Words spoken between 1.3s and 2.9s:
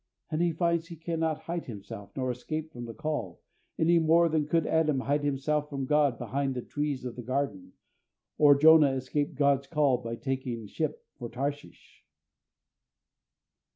hide himself nor escape from